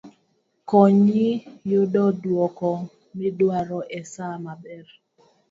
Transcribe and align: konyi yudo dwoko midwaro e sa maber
konyi 0.69 1.27
yudo 1.69 2.03
dwoko 2.23 2.67
midwaro 3.17 3.79
e 3.99 4.01
sa 4.11 4.27
maber 4.43 4.85